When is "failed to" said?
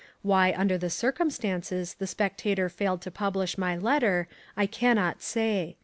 2.69-3.11